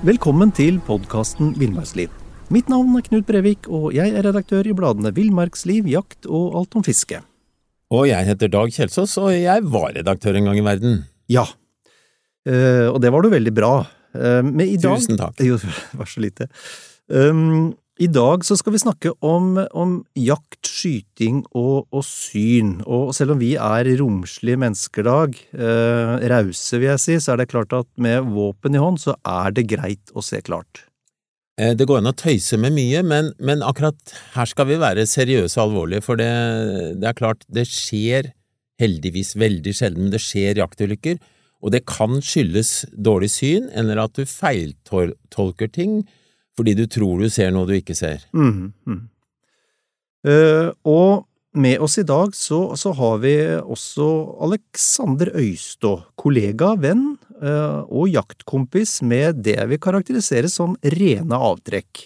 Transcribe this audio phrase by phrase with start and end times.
[0.00, 2.08] Velkommen til podkasten Villmarksliv.
[2.48, 6.78] Mitt navn er Knut Brevik, og jeg er redaktør i bladene Villmarksliv, Jakt og Alt
[6.80, 7.18] om fiske.
[7.92, 10.94] Og jeg heter Dag Kjelsås, og jeg var redaktør en gang i verden.
[11.28, 11.44] Ja,
[12.48, 13.74] eh, og det var du veldig bra.
[14.16, 15.36] Eh, men i dag Tusen takk.
[15.44, 15.60] Jo,
[16.00, 16.48] vær så lite.
[17.12, 22.78] Um, I dag så skal vi snakke om, om jakt, skyting og, og syn.
[22.88, 27.42] Og selv om vi er romslige mennesker, Dag, eh, rause vil jeg si, så er
[27.42, 30.86] det klart at med våpen i hånd så er det greit å se klart.
[31.60, 35.04] Eh, Det går an å tøyse med mye, men, men akkurat her skal vi være
[35.04, 36.30] seriøse og alvorlige, for det,
[37.02, 38.30] det er klart, det skjer
[38.80, 41.20] heldigvis veldig sjelden, men det skjer jaktulykker,
[41.60, 46.00] og det kan skyldes dårlig syn, eller at du feiltolker ting
[46.60, 48.28] fordi du tror du ser noe du ikke ser.
[48.36, 49.02] Mm, mm.
[50.28, 54.06] Uh, og med oss i dag så, så har vi også
[54.44, 62.04] Alexander Øystå, kollega, venn uh, og jaktkompis med det jeg vil karakterisere som rene avtrekk.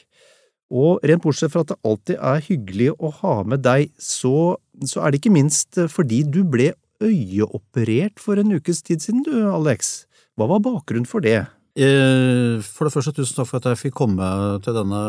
[0.75, 4.55] Og rent bortsett fra at det alltid er hyggelig å ha med deg, så,
[4.87, 6.73] så er det ikke minst fordi du ble
[7.05, 10.07] øyeoperert for en ukes tid siden, du, Alex.
[10.39, 11.43] Hva var bakgrunnen for det?
[11.75, 14.27] Eh, For det første, tusen takk for at jeg fikk komme
[14.63, 15.03] til denne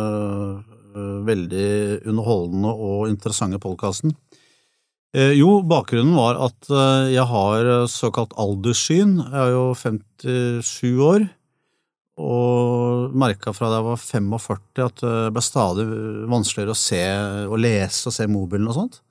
[0.97, 1.69] eh, veldig
[2.09, 4.15] underholdende og interessante podkasten.
[5.15, 9.13] Jo, bakgrunnen var at eh, jeg har såkalt alderssyn.
[9.21, 11.27] Jeg er jo 57 år,
[12.19, 15.85] og merka fra da jeg var 45 at det ble stadig
[16.31, 17.01] vanskeligere å se
[17.47, 19.01] og lese og se mobilen og sånt.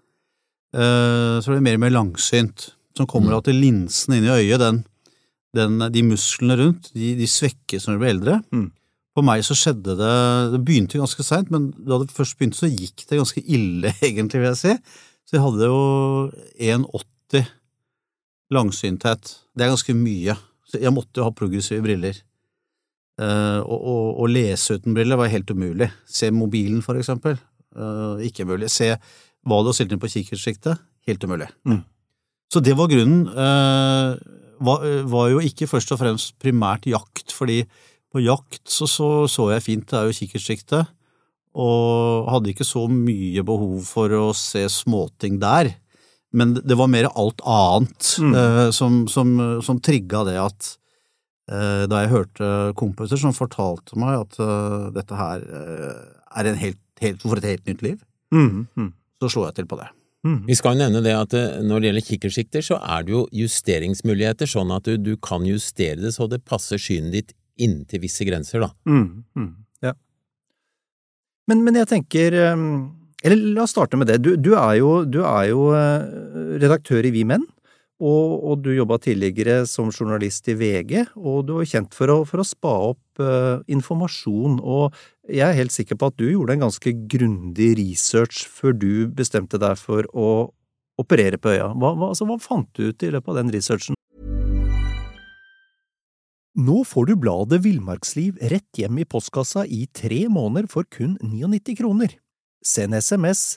[0.75, 2.67] Så det ble mer og mer langsynt.
[2.97, 4.83] Som kommer av at linsen inni øyet, den,
[5.55, 8.39] den, de musklene rundt, de, de svekkes når du blir eldre.
[8.55, 8.69] Mm.
[9.15, 10.15] For meg så skjedde det
[10.51, 14.43] Det begynte ganske seint, men da det først begynte, så gikk det ganske ille, egentlig,
[14.43, 14.77] vil jeg si.
[15.25, 15.81] Så jeg hadde jo
[16.61, 17.47] 1,80
[18.55, 19.35] langsynthet.
[19.55, 20.37] Det er ganske mye.
[20.69, 22.19] Så jeg måtte jo ha progressive briller.
[23.15, 23.27] Å
[23.63, 25.89] og, og, og lese uten briller var helt umulig.
[26.05, 27.39] Se mobilen, for eksempel.
[27.75, 28.69] Uh, ikke mulig.
[28.75, 28.91] Se
[29.45, 30.83] hva du har stilt inn på kikkertsiktet.
[31.09, 31.49] Helt umulig.
[31.69, 31.83] Mm.
[32.53, 33.27] Så det var grunnen.
[33.29, 34.11] Eh,
[34.61, 37.63] var, var jo ikke først og fremst primært jakt, fordi
[38.15, 40.93] på jakt så så, så jeg fint, det er jo kikkertsjiktet,
[41.55, 45.73] og hadde ikke så mye behov for å se småting der.
[46.35, 48.35] Men det var mer alt annet Mm.
[48.35, 50.71] eh, som, som, som trigga det at
[51.51, 52.49] eh, da jeg hørte
[52.79, 56.01] kompiser som fortalte meg at eh, dette her eh,
[56.41, 58.01] er en helt, helt, for et helt nytt liv,
[58.35, 58.67] mm.
[58.75, 58.91] Mm.
[59.23, 59.87] så slo jeg til på det.
[60.25, 60.43] Mhm.
[60.49, 63.25] Vi skal jo nevne det at eh, når det gjelder kikkertsikter, så er det jo
[63.45, 68.27] justeringsmuligheter, sånn at du, du kan justere det så det passer synet ditt inntil visse
[68.27, 68.73] grenser, da.
[68.89, 69.51] Mm, mm,
[69.87, 69.95] ja.
[71.51, 72.65] Men, men jeg tenker um,
[73.25, 74.19] Eller la oss starte med det.
[74.25, 76.09] Du, du er jo, du er jo eh,
[76.61, 77.47] redaktør i Vi Menn,
[78.03, 82.17] og, og du jobba tidligere som journalist i VG, og du var kjent for å,
[82.27, 84.97] for å spa opp uh, informasjon, og
[85.31, 89.61] jeg er helt sikker på at du gjorde en ganske grundig research før du bestemte
[89.63, 90.51] deg for å
[91.01, 91.71] operere på øya.
[91.75, 93.99] Hva, hva, altså, hva fant du ut i løpet av den researchen?
[96.55, 101.75] Nå får du bladet Villmarksliv rett hjem i postkassa i tre måneder for kun 99
[101.81, 102.15] kroner.
[102.63, 103.57] Send SMS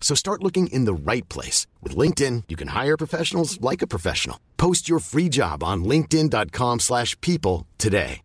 [0.00, 1.66] So start looking in the right place.
[1.82, 4.38] With LinkedIn, you can hire professionals like a professional.
[4.56, 8.22] Post your free job on linkedin.com/people slash people today.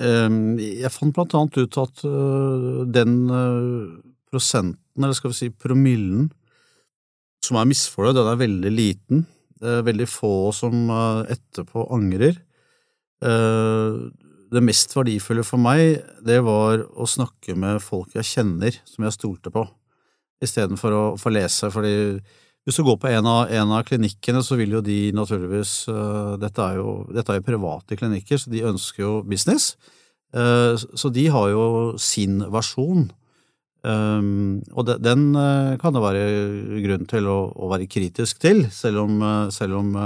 [0.00, 4.00] Um, Jeg fant blant annet ut at uh, den uh,
[4.32, 6.30] prosenten, eller skal vi si promillen,
[7.44, 9.26] som er misfornøyd, den er veldig liten.
[9.60, 12.40] Det er veldig få som uh, etterpå angrer.
[13.22, 14.10] Uh,
[14.52, 19.16] Det mest verdifulle for meg, det var å snakke med folk jeg kjenner, som jeg
[19.16, 19.64] stolte på,
[20.44, 21.94] istedenfor å få lese, fordi
[22.62, 26.36] hvis du går på en av, en av klinikkene, så vil jo de naturligvis uh,
[26.38, 29.72] dette, er jo, dette er jo private klinikker, så de ønsker jo business.
[30.30, 31.64] Uh, så de har jo
[31.98, 33.08] sin versjon.
[33.82, 36.22] Um, og de, den uh, kan det være
[36.84, 39.18] grunn til å, å være kritisk til, selv om,
[39.50, 39.96] selv om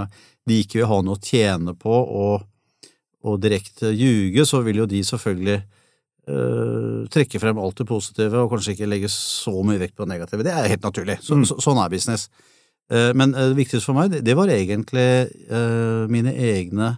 [0.49, 2.47] de ikke vil ha noe å tjene på og,
[3.25, 8.53] og direkte ljuge, så vil jo de selvfølgelig uh, trekke frem alt det positive og
[8.53, 10.47] kanskje ikke legge så mye vekt på det negative.
[10.47, 11.19] Det er helt naturlig.
[11.25, 12.29] Så, så, sånn er business.
[12.93, 15.09] Uh, men uh, det viktigste for meg, det, det var egentlig
[15.51, 16.97] uh, mine egne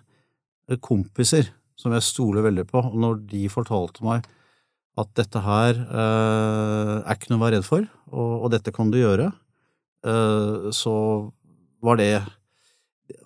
[0.85, 1.49] kompiser
[1.79, 2.82] som jeg stoler veldig på.
[2.91, 4.26] Og når de fortalte meg
[4.99, 8.91] at dette her eh, er ikke noe å være redd for, og, og dette kan
[8.91, 9.31] du gjøre,
[10.09, 10.94] eh, så
[11.85, 12.12] var det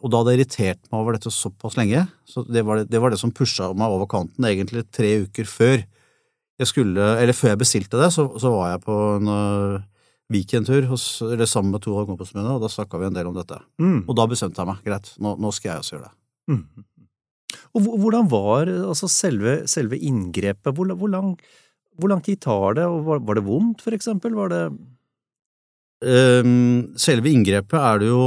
[0.02, 3.00] Og da hadde jeg irritert meg over dette såpass lenge, så det var det, det,
[3.02, 5.82] var det som pusha meg over kanten, egentlig tre uker før
[6.60, 9.80] jeg skulle Eller før jeg bestilte det, så, så var jeg på en uh,
[10.30, 13.30] weekendtur hos, eller sammen med to av kompisene mine, og da snakka vi en del
[13.30, 13.58] om dette.
[13.82, 14.04] Mm.
[14.04, 14.82] Og da bestemte jeg meg.
[14.86, 16.14] Greit, nå, nå skal jeg også gjøre det.
[16.52, 16.62] Mm.
[17.72, 20.70] Og hvordan var altså selve, selve inngrepet?
[20.76, 21.34] Hvor, hvor, lang,
[21.98, 24.36] hvor lang tid tar det, og var, var det vondt, for eksempel?
[24.38, 24.62] Var det
[26.44, 28.22] um, selve inngrepet er det jo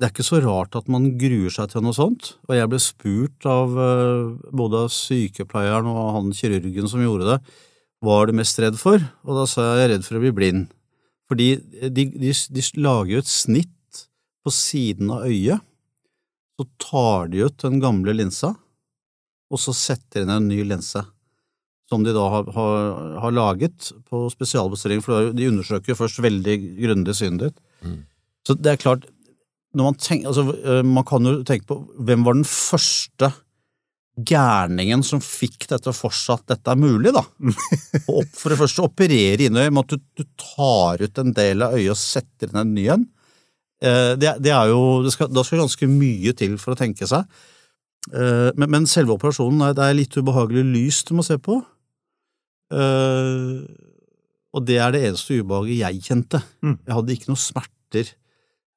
[0.00, 2.30] Det er ikke så rart at man gruer seg til noe sånt.
[2.48, 7.36] Og jeg ble spurt av eh, både av sykepleieren og han kirurgen som gjorde det,
[8.00, 9.02] hva er du mest redd for?
[9.28, 10.70] Og da sa jeg jeg er redd for å bli blind.
[11.28, 11.50] Fordi
[11.92, 14.00] de, de, de lager jo et snitt
[14.40, 15.60] på siden av øyet.
[16.56, 18.54] Så tar de ut den gamle linsa,
[19.52, 21.04] og så setter de inn en ny linse
[21.90, 22.90] som de da har, har,
[23.24, 27.62] har laget på spesialbestilling, for de undersøker jo først veldig grundig synet ditt.
[27.82, 27.96] Mm.
[28.46, 29.08] Så det er klart,
[29.78, 33.30] man tenker, altså, øh, man kan jo tenke på hvem var den første
[34.20, 37.22] gærningen som fikk dette for seg at dette er mulig, da?
[38.36, 41.94] For det første operere innøy med at du, du tar ut en del av øyet
[41.94, 43.06] og setter inn en ny en.
[43.80, 47.08] Eh, Det, det er jo, det skal, da skal ganske mye til for å tenke
[47.08, 47.24] seg.
[48.12, 51.60] Eh, Men, men selve operasjonen er, det er litt ubehagelig lys du må se på.
[52.74, 53.62] Eh,
[54.50, 56.42] og det er det eneste ubehaget jeg kjente.
[56.66, 56.76] Mm.
[56.82, 58.12] Jeg hadde ikke noen smerter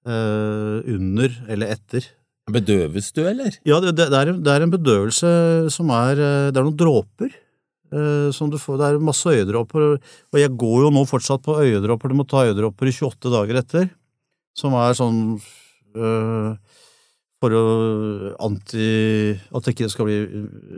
[0.04, 2.10] under eller etter.
[2.52, 3.56] Bedøves du, eller?
[3.64, 5.30] Ja, det, det, det, er, det er en bedøvelse
[5.72, 8.82] som er eh, Det er noen dråper eh, som du får.
[8.82, 12.12] Det er masse øyedråper, og jeg går jo nå fortsatt på øyedråper.
[12.12, 13.88] Du må ta øyedråper i 28 dager etter,
[14.60, 15.22] som er sånn
[15.96, 16.52] eh,
[17.44, 17.64] for å
[18.46, 18.92] anti
[19.52, 20.20] At det ikke skal bli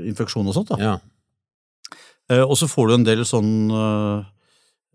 [0.10, 0.78] infeksjon og sånt, da.
[0.82, 0.96] Ja.
[2.30, 4.30] Eh, og så får du en del sånn eh,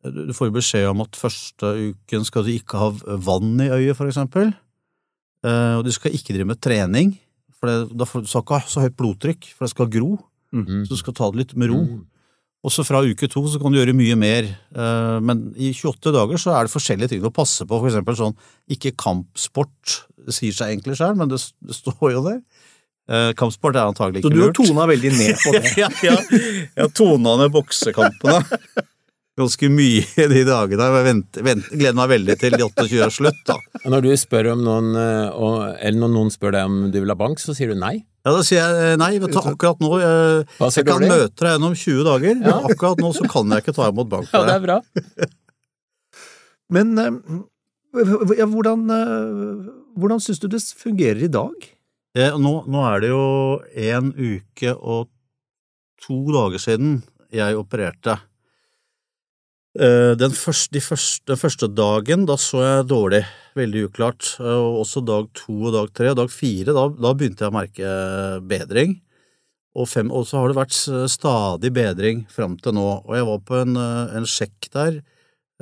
[0.01, 3.97] Du får jo beskjed om at første uken skal du ikke ha vann i øyet,
[3.99, 4.55] for eksempel.
[5.45, 7.13] Eh, og du skal ikke drive med trening,
[7.61, 10.15] for det, da får, du ikke ha så høyt blodtrykk, for det skal gro.
[10.57, 10.87] Mm.
[10.87, 11.83] Så du skal ta det litt med ro.
[11.85, 12.01] Mm.
[12.61, 16.41] Og fra uke to så kan du gjøre mye mer, eh, men i 28 dager
[16.41, 18.37] så er det forskjellige ting å passe på, for eksempel sånn
[18.73, 22.43] ikke kampsport, sier seg egentlig selv, men det, det står jo der.
[23.11, 24.37] Eh, kampsport er antagelig ikke lurt.
[24.37, 25.73] Så du har tona veldig ned på det?
[25.81, 26.19] ja, ja.
[26.31, 28.43] Jeg har tona ned boksekampene
[29.39, 30.87] ganske mye de dagene.
[30.91, 33.57] Jeg venter, venter, gleder meg veldig til de 28 er slutt, da.
[33.93, 35.43] Når du spør om noen, eh,
[35.87, 38.01] eller når noen spør deg om du vil ha bank, så sier du nei?
[38.27, 40.43] Ja, Da sier jeg eh, nei, vet du, akkurat nå Jeg,
[40.77, 43.89] jeg kan møte deg gjennom 20 dager, men akkurat nå så kan jeg ikke ta
[43.89, 44.81] imot bank Ja, det er bra.
[46.71, 47.21] Men eh,
[48.39, 48.85] ja, hvordan,
[49.99, 51.71] hvordan syns du det fungerer i dag?
[52.19, 53.25] Eh, Nå, nå er det jo
[53.89, 55.09] en uke og
[56.03, 57.01] to dager siden
[57.35, 58.17] jeg opererte.
[59.79, 63.23] Eh, Den første, de første, første dagen, da så jeg dårlig,
[63.55, 64.35] veldig uklart.
[64.41, 66.15] Eh, Og også dag to og dag tre.
[66.15, 69.01] Dag fire, da, da begynte jeg å merke bedring.
[69.77, 73.07] Og, fem, og så har det vært stadig bedring fram til nå.
[73.07, 75.03] Og jeg var på en, eh, en sjekk der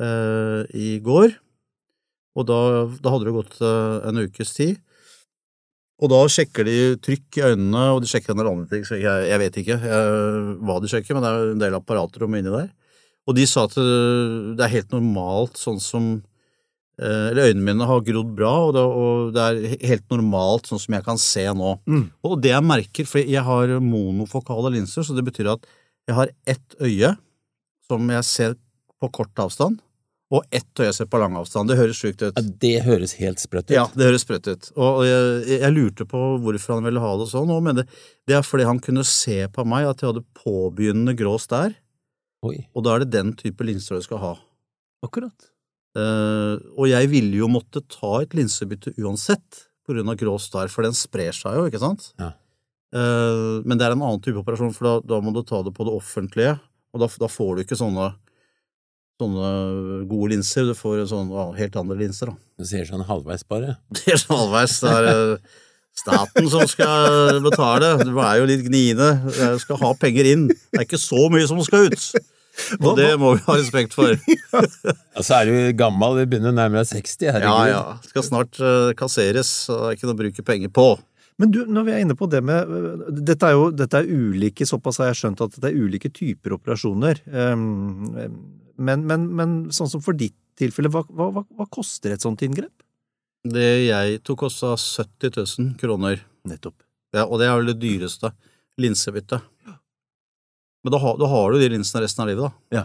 [0.01, 1.37] eh, i går,
[2.39, 4.79] og da, da hadde det gått eh, en ukes tid.
[6.01, 8.97] Og da sjekker de trykk i øynene, og de sjekker en del andre ting, så
[8.97, 12.37] jeg, jeg vet ikke jeg, hva de sjekker, men det er en del apparater om
[12.39, 12.71] inni der.
[13.29, 18.05] Og de sa at det er helt normalt, sånn som eh, Eller øynene mine har
[18.07, 21.75] grodd bra, og det, og det er helt normalt, sånn som jeg kan se nå.
[21.85, 22.07] Mm.
[22.25, 25.69] Og det jeg merker, for jeg har monofokale linser, så det betyr at
[26.09, 27.13] jeg har ett øye
[27.89, 28.57] som jeg ser
[28.99, 29.79] på kort avstand,
[30.33, 31.71] og ett øye jeg ser på lang avstand.
[31.71, 32.33] Det høres sjukt ut.
[32.37, 33.75] Ja, det høres helt sprøtt ut.
[33.77, 34.71] Ja, det høres sprøtt ut.
[34.77, 37.87] Og jeg, jeg lurte på hvorfor han ville ha det sånn, og men det,
[38.29, 41.77] det er fordi han kunne se på meg at jeg hadde påbegynnende grå stær,
[42.47, 42.59] Oi.
[42.71, 44.35] og da er det den type linser du skal ha.
[45.05, 45.49] Akkurat.
[45.99, 50.69] Uh, og jeg ville jo måtte ta et linsebytte uansett, på grunn av grå star,
[50.71, 52.13] for den sprer seg jo, ikke sant?
[52.21, 52.35] Ja.
[52.95, 55.75] Uh, men det er en annen type operasjon, for da, da må du ta det
[55.75, 56.57] på det offentlige,
[56.95, 58.11] og da, da får du ikke sånne,
[59.19, 59.49] sånne
[60.11, 62.53] gode linser, du får sånne ja, helt andre linser, da.
[62.61, 63.79] Du sier sånn halvveis bare.
[63.97, 64.79] Det er sånn halvveis.
[64.85, 65.59] Det er eh,
[65.99, 67.93] staten som skal betale.
[68.07, 69.13] Du er jo litt gniende.
[69.37, 70.49] Jeg skal ha penger inn.
[70.51, 72.09] Det er ikke så mye som skal ut.
[72.83, 74.15] Og det må vi ha respekt for.
[75.19, 77.69] Ja, så er du gammel, vi begynner nærmere 60, Ja, herregud.
[77.71, 77.77] ja.
[77.77, 78.11] ja.
[78.11, 80.87] Skal snart eh, kasseres, og det er ikke noe å bruke penger på.
[81.39, 84.09] Men du, når vi er inne på det med øh, Dette er jo dette er
[84.11, 87.21] ulike, såpass har jeg skjønt at det er ulike typer operasjoner.
[87.31, 88.09] Um,
[88.79, 92.75] men, men, men sånn som for ditt tilfelle, hva, hva, hva koster et sånt inngrep?
[93.55, 96.23] Det jeg tok, kosta 70 000 kroner.
[96.49, 96.77] Nettopp.
[97.17, 98.33] Ja, og det er vel det dyreste
[98.79, 99.41] linsebytte.
[100.85, 102.79] Men da, da har du de linsene resten av livet, da.
[102.79, 102.85] Ja.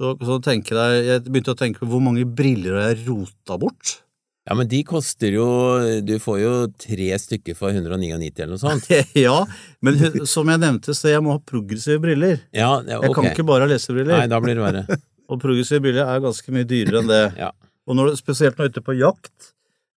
[0.00, 3.58] Så, så tenker jeg, jeg begynte å tenke på hvor mange briller har jeg rota
[3.60, 3.98] bort?
[4.48, 5.46] Ja, men de koster jo
[6.02, 8.88] Du får jo tre stykker for 199 eller noe sånt.
[9.26, 9.36] ja,
[9.84, 12.40] men som jeg nevnte, så jeg må ha progressive briller.
[12.56, 14.16] Ja, ja, Jeg kan ikke bare ha lesebriller.
[14.16, 15.00] Nei, da blir det verre.
[15.30, 17.24] Og progressive briller er ganske mye dyrere enn det.
[17.38, 17.52] Ja.
[17.90, 19.50] Og når, spesielt når du er ute på jakt,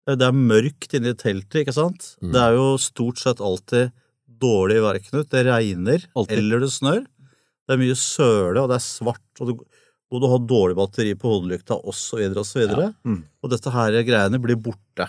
[0.09, 2.15] eh, det er mørkt inne i teltet, ikke sant?
[2.25, 2.31] Mm.
[2.33, 3.93] Det er jo stort sett alltid
[4.43, 5.29] dårlig vær, Knut.
[5.31, 6.39] Det regner, Alltid.
[6.41, 7.05] eller det snør.
[7.63, 9.53] Det er mye søle, og det er svart, og du,
[10.13, 12.65] og du har dårlig batteri på hodelykta, osv., osv.
[12.65, 12.89] Ja.
[13.07, 13.21] Mm.
[13.45, 15.07] Og dette her greiene blir borte.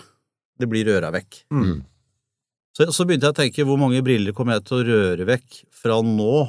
[0.54, 1.40] Det blir røra vekk.
[1.50, 1.80] Mm.
[2.74, 5.60] Så, så begynte jeg å tenke hvor mange briller kommer jeg til å røre vekk
[5.74, 6.44] fra nå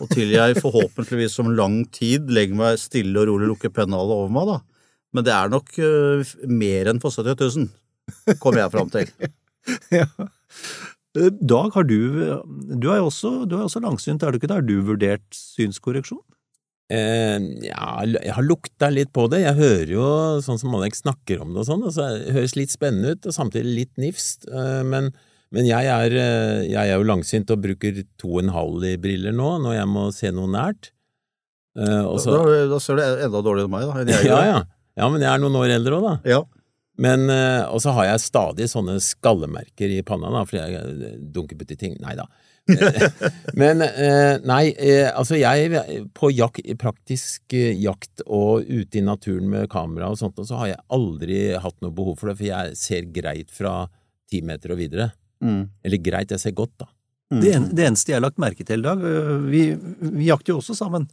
[0.00, 4.14] og til jeg forhåpentligvis om lang tid legger meg stille og rolig og lukker pennalet
[4.16, 4.71] over meg, da.
[5.12, 9.12] Men det er nok uh, mer enn på 70 000, kommer jeg fram til.
[9.94, 10.08] Ja.
[11.14, 11.98] Eh, Dag, har du
[12.80, 14.56] Du er jo også, du er også langsynt, er du ikke det?
[14.58, 16.18] Har du vurdert synskorreksjon?
[16.92, 19.44] Eh, ja, jeg har lukta litt på det.
[19.46, 20.06] Jeg hører jo
[20.44, 23.36] sånn som Alex snakker om det og sånn, Altså, det høres litt spennende ut, og
[23.36, 24.48] samtidig litt nifst.
[24.50, 25.12] Eh, men,
[25.54, 28.96] men jeg, er, eh, jeg er jo langsynt og bruker to og en halv i
[29.00, 30.90] briller nå, når jeg må se noe nært.
[31.78, 34.02] Eh, og så, Da, da ser du enda dårligere enn meg, da.
[34.02, 34.62] Enn jeg ja, ja.
[34.98, 36.16] Ja, men jeg er noen år eldre òg, da.
[36.36, 36.42] ja.
[37.00, 41.20] Men, eh, og så har jeg stadig sånne skallemerker i panna, da, fordi jeg dunker
[41.34, 41.94] dunker borti ting.
[42.02, 42.26] Nei da.
[43.58, 45.80] Men eh, nei, eh, altså jeg
[46.14, 50.60] På jak praktisk eh, jakt og ute i naturen med kamera og sånt, og så
[50.60, 53.88] har jeg aldri hatt noe behov for det, for jeg ser greit fra
[54.30, 55.10] ti meter og videre.
[55.42, 55.64] Mm.
[55.82, 56.88] Eller greit, jeg ser godt, da.
[57.32, 57.40] Mm.
[57.40, 59.02] Det, en, det eneste jeg har lagt merke til, Dag,
[59.48, 59.70] vi,
[60.04, 61.08] vi jakter jo også sammen.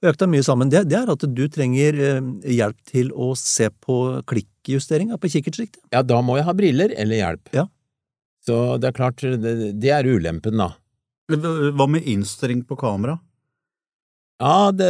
[0.00, 0.70] Vi jakta mye sammen.
[0.72, 3.96] Det, det er at du trenger øh, hjelp til å se på
[4.30, 5.82] klikkjusteringa på kikkertsiktet.
[5.92, 7.50] Ja, da må jeg ha briller eller hjelp.
[7.52, 7.66] Ja.
[8.46, 10.70] Så det er klart, det, det er ulempen, da.
[11.30, 13.18] Hva med innstilling på kamera?
[14.40, 14.88] Ja, det,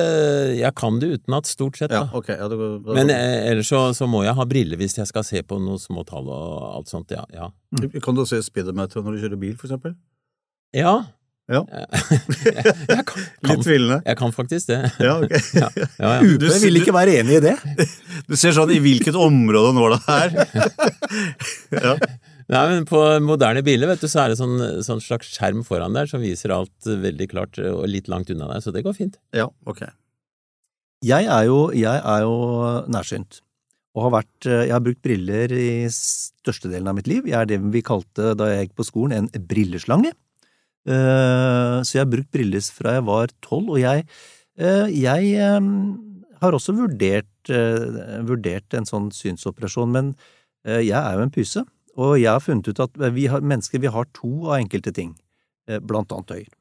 [0.60, 2.20] jeg kan det utenat, stort sett, Ja, da.
[2.30, 5.10] Ja, det det, da, Men eh, ellers så, så må jeg ha briller hvis jeg
[5.10, 7.24] skal se på noen små tall og alt sånt, ja.
[7.34, 7.50] Ja.
[7.98, 9.98] Kan du se speedometer når du kjører bil, for eksempel?
[10.76, 11.00] ja.
[11.50, 11.64] Ja.
[11.66, 11.86] jeg,
[12.94, 13.96] jeg, kan, Litt kan, tvilende.
[14.06, 14.80] jeg kan faktisk det.
[15.02, 15.32] Ja, ok.
[15.60, 16.18] Ja, ja, ja.
[16.22, 17.56] UP vil ikke være enig i det.
[18.30, 20.36] Du ser sånn i hvilket område nåla er.
[21.74, 21.96] ja.
[22.50, 25.94] Nei, men På moderne biler vet du, så er det sånn, sånn slags skjerm foran
[25.94, 29.18] der som viser alt veldig klart og litt langt unna deg, så det går fint.
[29.36, 29.84] ja, ok.
[31.00, 32.34] Jeg er jo, jeg er jo
[32.92, 33.38] nærsynt.
[33.96, 37.24] Og har vært, øh, jeg har brukt briller i størstedelen av mitt liv.
[37.26, 40.12] Jeg er det vi kalte da jeg gikk på skolen en brilleslange.
[40.88, 44.06] Eh, Så jeg har brukt briller fra jeg var tolv, og jeg,
[44.58, 45.60] eh, jeg eh,
[46.40, 47.26] har også vurdert,
[48.24, 50.10] vurdert en sånn synsoperasjon, men
[50.64, 51.62] jeg er jo en pyse,
[51.96, 55.14] og jeg har funnet ut at vi har, mennesker vi har to av enkelte ting,
[55.88, 56.59] blant annet øyer.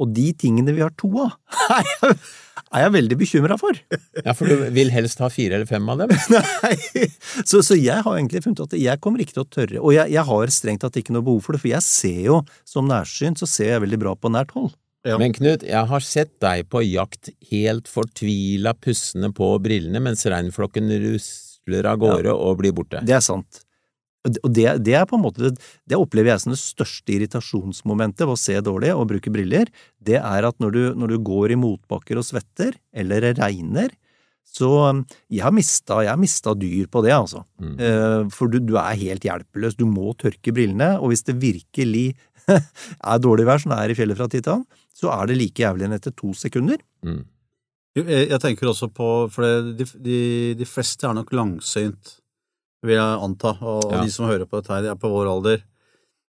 [0.00, 1.34] Og de tingene vi har to av,
[1.76, 2.18] er jeg,
[2.62, 3.76] er jeg veldig bekymra for.
[4.22, 6.14] Ja, For du vil helst ha fire eller fem av dem?
[6.34, 7.06] Nei,
[7.44, 10.12] så, så jeg har egentlig funnet at jeg kommer ikke til å tørre, og jeg,
[10.14, 13.42] jeg har strengt tatt ikke noe behov for det, for jeg ser jo, som nærsynt,
[13.42, 14.72] så ser jeg veldig bra på nært hold.
[15.02, 15.16] Ja.
[15.18, 20.92] Men Knut, jeg har sett deg på jakt helt fortvila pussende på brillene mens reinflokken
[21.02, 23.02] rusler av gårde og blir borte.
[23.02, 23.64] Det er sant.
[24.22, 25.50] Og det- det, er på en måte,
[25.88, 29.66] det opplever jeg som det største irritasjonsmomentet ved å se dårlig og bruke briller,
[30.00, 33.90] det er at når du, når du går i motbakker og svetter, eller det regner,
[34.52, 35.00] så um,
[35.32, 37.42] jeg har mista, jeg har mista dyr på det, altså.
[37.58, 37.74] Mm.
[37.80, 42.14] Eh, For du, du er helt hjelpeløs, du må tørke brillene, og hvis det virkelig
[42.52, 45.86] er dårlig vær, som det er i fjellet fra annen, så er det like jævlig
[45.88, 46.78] enn etter to sekunder.
[47.02, 47.24] Mm.
[47.96, 50.18] Jeg, jeg tenker også på, for det, de, de,
[50.62, 52.18] de fleste er nok langsynt,
[52.82, 54.02] vil jeg anta, og, Ja.
[54.04, 55.62] de som hører på dette her, de er på vår alder.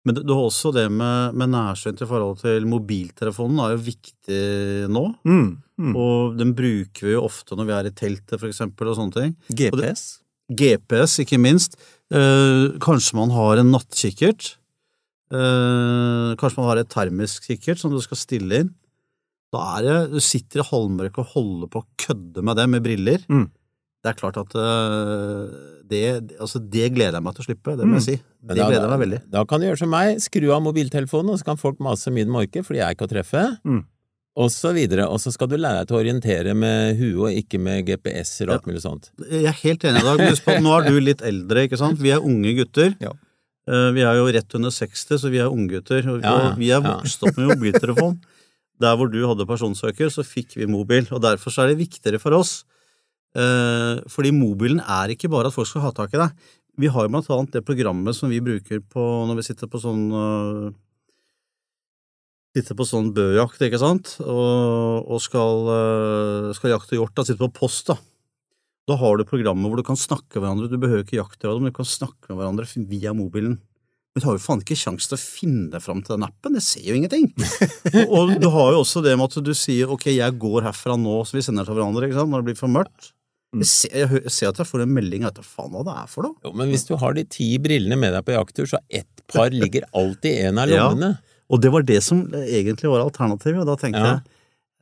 [0.04, 3.84] Men det, det er også det med, med nærsynt i forhold til mobiltelefonen er jo
[3.86, 5.58] viktig nå, Mm.
[5.80, 5.96] Mm.
[5.96, 9.14] og den bruker vi jo ofte når vi er i teltet, for eksempel, og sånne
[9.14, 9.36] ting.
[9.54, 10.20] GPS.
[10.52, 11.78] GPS, ikke minst.
[12.12, 14.58] Eh, kanskje man har en nattkikkert.
[15.32, 18.74] Eh, kanskje man har et termisk kikkert som du skal stille inn.
[19.54, 22.84] Da er det, Du sitter i halvmørket og holder på å kødde med det med
[22.84, 23.24] briller.
[23.30, 23.50] Mm.
[24.02, 25.52] Det er klart at eh,
[25.92, 26.02] det,
[26.42, 28.16] altså det gleder jeg meg til å slippe, det må jeg si.
[28.42, 29.20] Det da- gleder jeg meg veldig.
[29.30, 32.14] Da kan du gjøre som meg, skru av mobiltelefonen, og så kan folk mase så
[32.16, 33.84] mye de orker, fordi jeg er ikke å treffe, Mm.
[34.42, 35.06] og så videre.
[35.12, 38.50] Og så skal du lære deg til å orientere med huet, og ikke med GPS-er
[38.50, 39.12] og alt mulig sånt.
[39.30, 41.78] Jeg er helt enig i deg, Husk på at nå er du litt eldre, ikke
[41.78, 42.00] sant?
[42.00, 42.96] Vi er unge gutter.
[43.00, 43.12] Ja.
[43.68, 46.02] Eh, Vi er jo rett under 60, så vi er unggutter.
[46.10, 46.98] Og Ja, ja, vi er ja.
[46.98, 48.18] vokst opp med mobiltelefon.
[48.82, 51.06] Der hvor du hadde personsøker, så fikk vi mobil.
[51.12, 52.64] Og derfor så er det viktigere for oss.
[53.38, 56.48] Eh, Fordi mobilen er ikke bare at folk skal ha tak i deg.
[56.82, 59.82] Vi har jo blant annet det programmet som vi bruker på når vi sitter på
[59.84, 60.72] sånn eh,
[62.58, 67.48] sitter på sånn bøjakt, ikke sant, og, og skal, eh, skal jakte hjort, da, sitter
[67.48, 67.96] på post, da.
[68.90, 71.72] Da har du programmet hvor du kan snakke med hverandre, du behøver ikke jaktradio, men
[71.72, 73.60] du kan snakke med hverandre via mobilen.
[74.12, 76.66] Men du har jo faen ikke kjangs til å finne fram til den appen, det
[76.66, 77.30] ser jo ingenting.
[78.02, 80.98] og, og du har jo også det med at du sier ok, jeg går herfra
[81.00, 83.14] nå, så vi sender til hverandre, ikke sant, når det blir for mørkt.
[83.52, 86.24] Jeg ser, jeg, ser at jeg får en melding, etter faen hva det er for
[86.24, 86.38] noe.
[86.46, 89.52] Jo, men hvis du har de ti brillene med deg på jakttur, så ett par
[89.52, 90.88] ligger alltid i en av Ja.
[91.52, 94.14] Og det var det som egentlig var alternativet, og da tenkte Ja.
[94.16, 94.38] jeg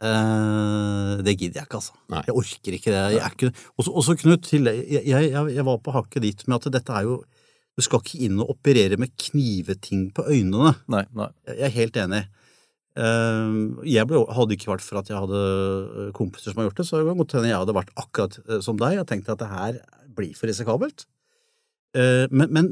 [0.06, 1.96] eh, det gidder jeg ikke, altså.
[2.14, 2.22] Nei.
[2.28, 3.02] Jeg orker ikke det.
[3.16, 6.60] Jeg er ikke Og så- Knut, til, jeg, jeg, jeg var på hakket dit med
[6.62, 7.24] at dette er jo
[7.78, 10.76] Du skal ikke inn og operere med kniveting på øynene.
[10.92, 11.30] Nei, nei.
[11.48, 12.26] Jeg er helt enig.
[13.00, 13.56] Eh,
[13.96, 16.88] Jeg ble, hadde ikke vært for at jeg hadde eh, kompiser som har gjort det,
[16.90, 19.40] så det kan godt hende jeg hadde vært akkurat eh, som deg og tenkt at
[19.42, 19.80] det her
[20.18, 21.06] blir for risikabelt.
[21.96, 22.72] Eh, Men, men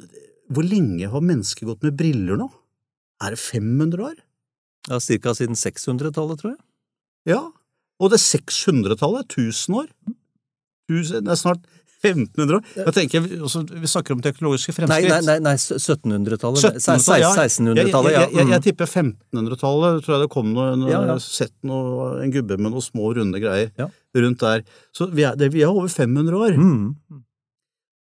[0.52, 2.50] hvor lenge har mennesker gått med briller nå?
[3.24, 4.18] Er det 500 år?
[4.88, 6.62] Ja, cirka siden 600-tallet, tror jeg.
[7.28, 7.42] Ja.
[8.00, 9.88] Og det 600-tallet er 1000 år.
[10.88, 11.66] Det er snart
[12.04, 12.64] 1500 år.
[12.78, 15.10] Jeg tenker, også, Vi snakker om teknologiske fremskritt.
[15.10, 16.62] nei, nei, nei 1700-tallet.
[16.78, 17.32] 1700-tallet, ja.
[17.34, 18.20] 1600-tallet, ja.
[18.22, 18.66] Jeg, jeg, jeg, jeg Mm.
[18.68, 21.16] tipper 1500-tallet, tror jeg det kom noe, noe Ja, ja.
[21.20, 23.90] sett noe, en gubbe med noen små, runde greier Ja.
[24.16, 24.62] rundt der.
[24.94, 26.54] Så vi er, det, vi er over 500 år.
[26.58, 26.96] Mm.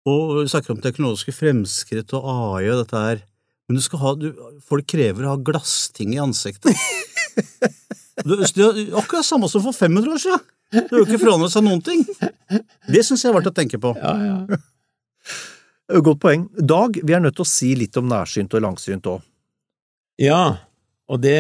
[0.06, 3.24] Og vi snakker om teknologiske fremskritt og AI og dette her.
[3.68, 4.28] Men du skal ha, du,
[4.62, 6.76] folk krever å ha glassting i ansiktet.
[8.24, 10.46] Det, er akkurat samme som for 500 år siden.
[10.72, 12.04] Det har jo ikke forandret seg noen ting.
[12.90, 13.92] Det syns jeg er verdt å tenke på.
[14.00, 14.60] Ja, ja.
[16.02, 16.48] Godt poeng.
[16.58, 19.26] Dag, vi er nødt til å si litt om nærsynt og langsynt òg.
[20.22, 20.58] Ja,
[21.12, 21.38] og det,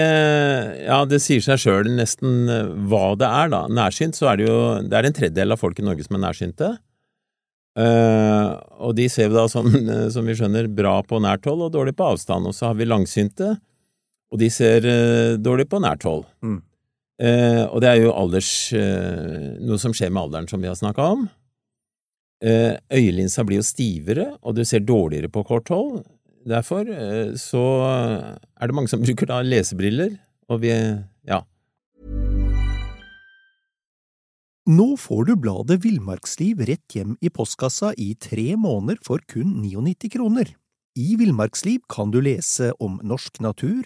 [0.85, 3.63] ja, det sier seg sjøl nesten eh, hva det er, da.
[3.71, 6.25] Nærsynt, så er det jo Det er en tredjedel av folk i Norge som er
[6.27, 6.75] nærsynte.
[7.75, 8.55] Uh,
[8.87, 9.65] og de ser vi da, som,
[10.13, 12.47] som vi skjønner, bra på nært hold og dårlig på avstand.
[12.47, 13.55] Og så har vi langsynte,
[14.35, 16.25] og de ser eh, dårlig på nært hold.
[16.43, 16.59] Mm.
[17.23, 20.75] Eh, og det er jo alders eh, Noe som skjer med alderen, som vi har
[20.75, 21.25] snakka om.
[22.43, 26.03] Eh, øyelinsa blir jo stivere, og du ser dårligere på kort hold.
[26.45, 30.17] Derfor eh, så er det mange som bruker da lesebriller,
[30.51, 31.39] og vi ja.
[34.65, 40.09] Nå får du bladet Villmarksliv rett hjem i postkassa i tre måneder for kun 99
[40.17, 40.49] kroner.
[40.97, 43.85] I Villmarksliv kan du lese om norsk natur,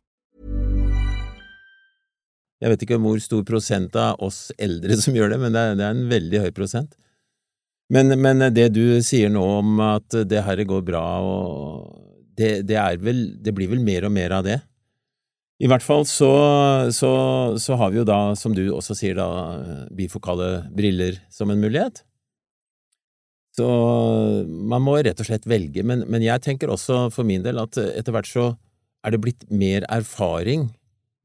[2.61, 5.77] Jeg vet ikke hvor stor prosent av oss eldre som gjør det, men det er,
[5.79, 6.93] det er en veldig høy prosent.
[7.91, 11.05] Men, men det du sier nå om at det her går bra,
[12.39, 14.61] det, det vel Det blir vel mer og mer av det.
[15.61, 16.29] I hvert fall så,
[16.95, 17.11] så,
[17.61, 19.27] så har vi jo da, som du også sier, da,
[19.93, 22.01] bifokale briller som en mulighet.
[23.57, 23.67] Så
[24.47, 27.77] man må rett og slett velge, men, men jeg tenker også for min del at
[27.83, 28.45] etter hvert så
[29.05, 30.69] er det blitt mer erfaring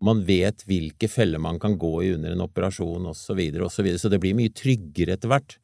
[0.04, 3.72] man vet hvilke feller man kan gå i under en operasjon, og så videre, og
[3.72, 5.56] så videre, så det blir mye tryggere etter hvert.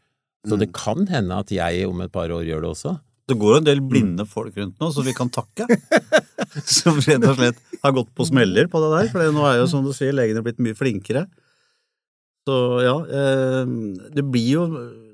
[0.48, 2.96] Så det kan hende at jeg om et par år gjør det også.
[3.30, 5.68] Det går en del blinde folk rundt nå, som vi kan takke.
[6.80, 9.12] som rett og slett har gått på smeller på det der.
[9.12, 11.28] For nå er jo, som du sier, legene blitt mye flinkere.
[12.48, 13.70] Så ja, eh,
[14.16, 14.64] det blir jo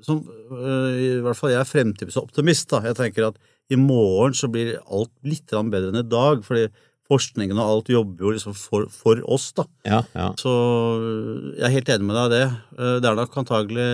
[0.01, 2.81] som eh, I hvert fall jeg er fremtidsoptimist, da.
[2.89, 3.37] Jeg tenker at
[3.69, 6.41] i morgen så blir alt litt bedre enn i dag.
[6.45, 6.65] fordi
[7.09, 9.65] forskningen og alt jobber jo liksom for, for oss, da.
[9.87, 10.27] Ja, ja.
[10.37, 10.51] Så
[11.57, 12.47] jeg er helt enig med deg i det.
[12.77, 13.87] Eh, Det er nok antagelig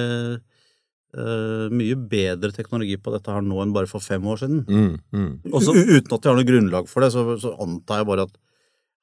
[1.15, 4.65] uh, mye bedre teknologi på dette her nå enn bare for fem år siden.
[4.67, 5.30] Mm, mm.
[5.51, 8.36] Også- uten at jeg har noe grunnlag for det, så, så antar jeg bare at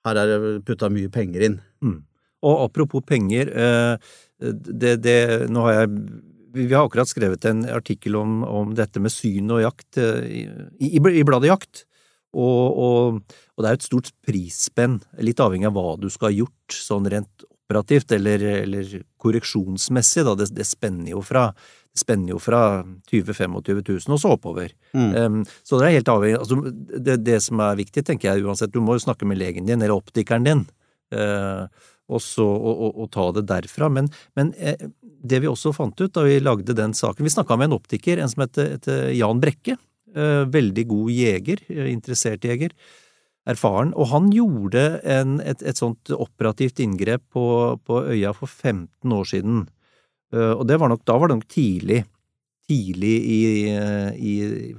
[0.04, 1.60] her er det putta mye penger inn.
[2.42, 3.96] Og apropos penger, uh,
[4.42, 5.16] det, det,
[5.50, 5.96] nå har jeg
[6.52, 10.42] vi har akkurat skrevet en artikkel om, om dette med syn og jakt i,
[10.84, 11.86] i, i bladet Jakt.
[12.32, 16.36] Og, og, og det er et stort prisspenn, litt avhengig av hva du skal ha
[16.42, 20.24] gjort, sånn rent operativt eller, eller korreksjonsmessig.
[20.26, 20.34] Da.
[20.38, 21.50] Det, det spenner jo fra
[21.92, 24.72] Det spenner jo fra 20 25 000 og så oppover.
[24.96, 25.10] Mm.
[25.12, 28.72] Um, så det er helt avhengig altså, det, det som er viktig, tenker jeg uansett,
[28.72, 30.64] du må jo snakke med legen din eller optikeren din.
[31.12, 31.68] Uh,
[32.08, 33.88] og, så, og, og, og, ta det derfra.
[33.92, 34.88] Men, men eh,
[35.22, 38.18] det vi også fant ut da vi lagde den saken Vi snakka med en optiker,
[38.18, 39.76] en som heter, heter Jan Brekke.
[40.12, 42.72] Eh, veldig god jeger, eh, interessert jeger.
[43.48, 43.92] Erfaren.
[43.98, 47.44] Og han gjorde en, et, et, sånt operativt inngrep på,
[47.82, 49.64] på, øya for 15 år siden.
[50.32, 52.04] Eh, og det var nok, da var det nok tidlig.
[52.68, 53.40] Tidlig i,
[54.14, 54.34] i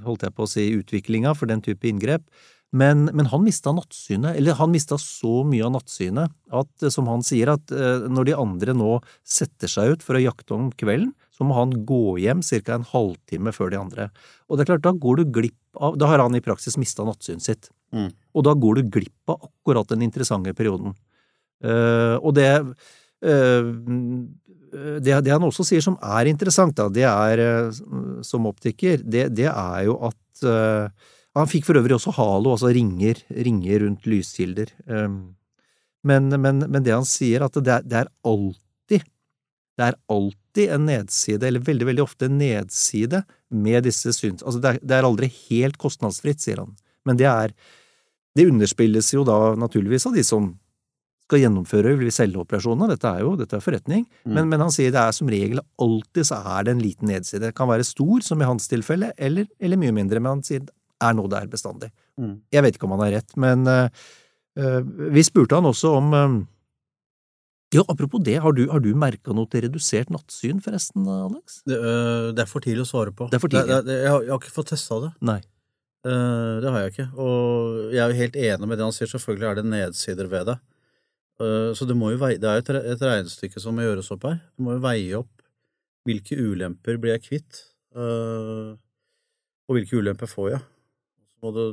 [0.05, 2.23] holdt jeg på å si, utviklinga for den type inngrep.
[2.71, 7.21] Men, men, han mista nattsynet, eller han mista så mye av nattsynet at, som han
[7.25, 7.69] sier, at
[8.09, 11.73] når de andre nå setter seg ut for å jakte om kvelden, så må han
[11.87, 12.75] gå hjem ca.
[12.75, 14.09] en halvtime før de andre.
[14.47, 17.01] Og det er klart, da går du glipp av Da har han i praksis mista
[17.07, 17.71] nattsynet sitt.
[17.93, 18.11] Mm.
[18.37, 20.93] Og da går du glipp av akkurat den interessante perioden.
[21.63, 22.49] Uh, og det,
[23.25, 23.71] uh,
[25.01, 29.31] det, det han også sier som er interessant, da, det er, uh, som optiker, det,
[29.33, 30.19] det, er jo at
[31.33, 34.73] han fikk for øvrig også halo, altså ringer, ringer rundt lyskilder.
[36.03, 39.05] Men, men, men, det han sier, at det er, det er, alltid,
[39.77, 44.43] det er alltid en nedside, eller veldig, veldig ofte en nedside med disse syns...
[44.43, 46.75] Altså det er, det er aldri helt kostnadsfritt, sier han.
[47.07, 47.55] Men det er
[48.33, 50.47] Det underspilles jo da naturligvis av de som
[51.27, 54.31] skal gjennomføre vil selge operasjoner, dette er jo dette er forretning, mm.
[54.33, 57.43] men, men, han sier det er som regel alltid så er det en liten nedside.
[57.45, 60.65] Det kan være stor, som i hans tilfelle, eller, eller mye mindre, men han sier
[60.65, 61.91] det er noe der bestandig.
[62.19, 62.35] Mm.
[62.53, 63.87] Jeg vet ikke om han har rett, men uh,
[65.13, 66.41] vi spurte han også om uh,
[67.73, 71.61] ja, Apropos det, har du, har du merka noe til redusert nattsyn, forresten, Alex?
[71.67, 73.29] Det, uh, det, er for tidlig å svare på.
[73.31, 73.79] Det er for tidlig.
[73.87, 75.11] Det, jeg, har, jeg, har, ikke fått testa det.
[75.31, 75.39] Nei.
[76.03, 77.07] det har jeg ikke.
[77.23, 80.49] Og jeg er jo helt enig med det han sier, selvfølgelig er det nedsider ved
[80.51, 80.57] det.
[81.79, 84.27] så det, må jo veie, det er jo et, et regnestykke som må gjøres opp
[84.29, 84.41] her.
[84.57, 85.31] Du må jo veie opp
[86.03, 87.61] hvilke ulemper blir jeg kvitt,
[87.95, 91.63] og hvilke ulemper får jeg Så må du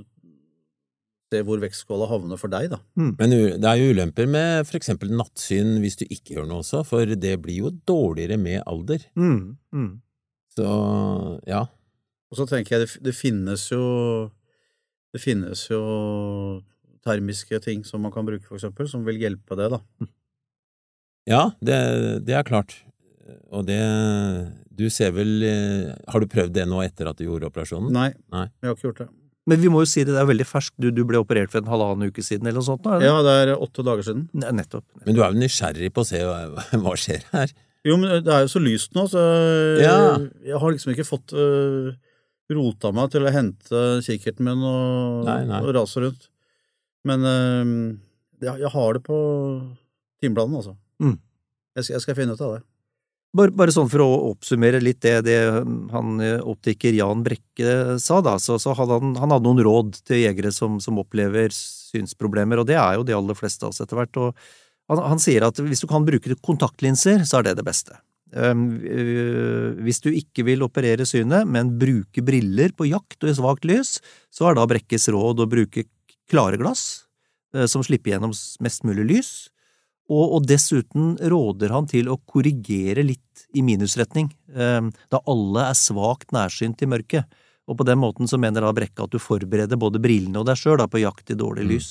[1.31, 2.81] se hvor vektskåla havner for deg, da.
[2.99, 3.13] Mm.
[3.19, 6.83] Men det er jo ulemper med for eksempel nattsyn hvis du ikke gjør noe også,
[6.87, 9.05] for det blir jo dårligere med alder.
[9.19, 9.57] Mm.
[9.75, 9.93] Mm.
[10.57, 10.67] Så
[11.49, 11.65] ja.
[12.31, 13.83] Og så tenker jeg det, det, finnes jo
[15.11, 15.81] Det finnes jo
[17.03, 19.81] termiske ting som man kan bruke, for eksempel, som vil hjelpe det, da.
[21.31, 21.79] Ja, det,
[22.27, 22.75] det er klart.
[23.55, 23.79] Og det
[24.75, 25.45] Du ser vel
[26.11, 27.93] Har du prøvd det nå etter at du gjorde operasjonen?
[27.95, 28.49] Nei, Nei.
[28.61, 29.11] jeg har ikke gjort det.
[29.51, 30.77] Men vi må jo si det, det er veldig ferskt.
[30.81, 32.85] Du, du, ble operert for en halvannen uke siden eller noe sånt?
[32.85, 34.29] Da, ja, det er åtte dager siden.
[34.33, 35.09] Ne nettopp, nettopp.
[35.09, 36.39] Men du er jo nysgjerrig på å se hva,
[36.85, 37.55] hva skjer her?
[37.89, 39.21] Jo, men det er jo så lyst nå, så
[39.81, 39.97] ja.
[40.45, 41.89] jeg har liksom ikke fått uh,
[42.53, 45.63] rota meg til å hente kikkerten min og, nei, nei.
[45.65, 46.29] og rase rundt.
[47.09, 47.97] Men uh,
[48.45, 49.19] jeg, jeg, har det på
[50.21, 50.77] timeplanen, altså.
[51.01, 51.17] Mm.
[51.79, 52.63] Jeg, skal, jeg skal finne ut av det.
[53.31, 55.37] Bare, bare, sånn for å oppsummere litt det, det
[55.93, 60.01] han eh, optiker Jan Brekke sa, da, så, så hadde han, han, hadde noen råd
[60.03, 63.79] til jegere som, som, opplever synsproblemer, og det er jo de aller fleste av oss
[63.85, 64.19] etter hvert.
[64.19, 64.35] og
[64.91, 68.01] han, han, sier at hvis du kan bruke kontaktlinser, så er det det beste.
[68.35, 73.37] Um, uh, hvis du ikke vil operere synet, men bruke briller på jakt og i
[73.39, 73.97] svakt lys,
[74.35, 75.87] så er da Brekkes råd å bruke
[76.31, 77.07] klare glass
[77.55, 79.33] uh, som slipper gjennom mest mulig lys
[80.11, 85.79] og, og, dessuten råder han til å korrigere litt i minusretning, eh, da alle er
[85.79, 87.41] svakt nærsynt i mørket.
[87.71, 90.59] Og på den måten så mener da Brekke at du forbereder både brillene og deg
[90.59, 91.71] sjøl på jakt i dårlig mm.
[91.71, 91.91] lys.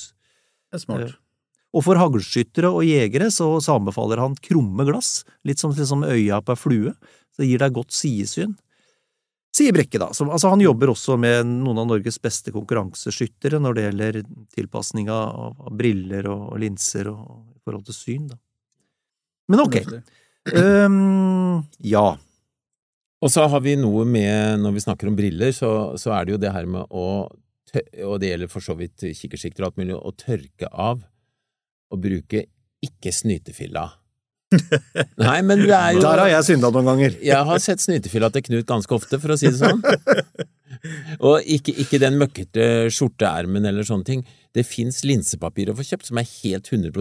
[0.68, 1.06] Det er smart.
[1.08, 1.18] Eh,
[1.70, 6.40] og for haglskyttere og jegere så, så, anbefaler han krumme glass, litt som liksom øya
[6.42, 6.92] på ei flue.
[7.30, 8.56] Så det gir deg godt sidesyn.
[9.54, 10.10] Sier Brekke, da.
[10.14, 14.20] Som, altså, han jobber også med noen av Norges beste konkurranseskyttere når det gjelder
[14.54, 18.40] tilpasning av, av briller og, og linser og forhold til syn, da.
[19.50, 19.78] Men ok.
[20.54, 22.08] Um, ja.
[23.20, 26.36] Og så har vi noe med, når vi snakker om briller, så, så er det
[26.36, 27.06] jo det her med å
[27.70, 31.04] og det gjelder for så vidt kikkersikter og alt mulig, å tørke av
[31.90, 32.40] og bruke
[32.82, 33.84] ikke snytefilla.
[35.20, 37.14] Nei, men det er jo Der har jeg synda noen ganger.
[37.22, 39.82] jeg har sett snytefylla til Knut ganske ofte, for å si det sånn.
[41.28, 44.22] Og ikke, ikke den møkkete skjorteermen eller sånne ting.
[44.56, 46.94] Det fins linsepapir å få kjøpt som er helt 100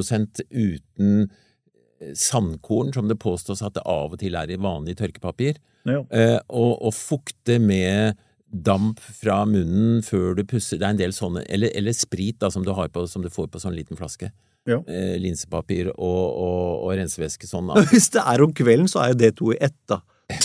[0.52, 5.62] uten eh, sandkorn, som det påstås at det av og til er i vanlig tørkepapir.
[5.88, 6.04] Ja.
[6.12, 11.12] Eh, og, og, fukte med damp fra munnen før du pusser Det er en del
[11.14, 14.32] sånne Eller, eller sprit, da, som du, på, som du, får på sånn liten flaske.
[14.70, 14.80] Ja.
[14.88, 17.72] Eh, linsepapir og, og, og rensevæske sånn.
[17.74, 17.84] Da.
[17.92, 20.02] Hvis det er om kvelden, så er jo det to i ett, da.